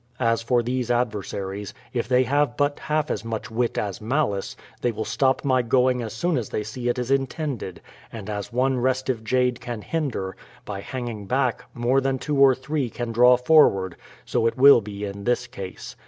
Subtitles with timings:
[0.19, 4.57] As for these ad versaries, if they have but half as much wit as malice,
[4.81, 8.51] they will stop my going as soon as they see it is intended; and as
[8.51, 10.35] one restive jade can hinder,
[10.65, 13.95] by hanging back, more than two or three can draw forward,
[14.25, 15.95] so it will be in this case.